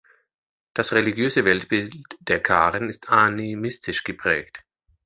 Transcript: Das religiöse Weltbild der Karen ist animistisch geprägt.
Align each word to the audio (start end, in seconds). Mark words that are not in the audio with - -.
Das 0.73 0.93
religiöse 0.93 1.45
Weltbild 1.45 1.93
der 2.21 2.41
Karen 2.41 2.89
ist 2.89 3.09
animistisch 3.09 4.03
geprägt. 4.03 4.63